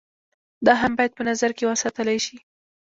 [0.65, 2.37] دا هم بايد په نظر کښې وساتلے شي